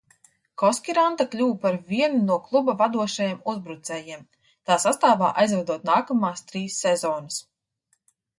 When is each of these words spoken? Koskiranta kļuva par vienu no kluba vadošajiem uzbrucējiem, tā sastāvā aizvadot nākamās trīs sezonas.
Koskiranta 0.59 1.25
kļuva 1.33 1.57
par 1.65 1.75
vienu 1.91 2.21
no 2.29 2.37
kluba 2.45 2.75
vadošajiem 2.79 3.43
uzbrucējiem, 3.53 4.25
tā 4.71 4.79
sastāvā 4.87 5.31
aizvadot 5.45 5.87
nākamās 5.93 6.45
trīs 6.55 6.81
sezonas. 6.87 7.39